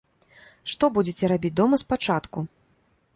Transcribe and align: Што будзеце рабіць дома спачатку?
Што 0.73 0.87
будзеце 0.95 1.29
рабіць 1.33 1.53
дома 1.59 1.79
спачатку? 1.83 2.39